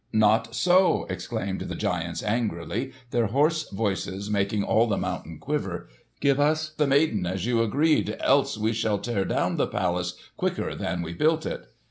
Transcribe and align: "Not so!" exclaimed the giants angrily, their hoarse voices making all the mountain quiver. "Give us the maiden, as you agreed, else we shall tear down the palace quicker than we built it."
"Not 0.13 0.55
so!" 0.55 1.05
exclaimed 1.11 1.61
the 1.61 1.75
giants 1.75 2.23
angrily, 2.23 2.91
their 3.11 3.27
hoarse 3.27 3.69
voices 3.69 4.31
making 4.31 4.63
all 4.63 4.87
the 4.87 4.97
mountain 4.97 5.37
quiver. 5.37 5.89
"Give 6.19 6.39
us 6.39 6.71
the 6.75 6.87
maiden, 6.87 7.27
as 7.27 7.45
you 7.45 7.61
agreed, 7.61 8.17
else 8.19 8.57
we 8.57 8.73
shall 8.73 8.97
tear 8.97 9.25
down 9.25 9.57
the 9.57 9.67
palace 9.67 10.15
quicker 10.37 10.73
than 10.73 11.03
we 11.03 11.13
built 11.13 11.45
it." 11.45 11.67